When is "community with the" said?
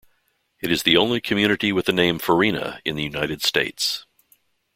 1.21-1.93